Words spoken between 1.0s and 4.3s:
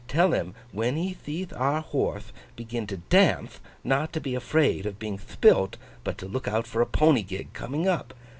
theeth our horthe begin to danthe, not to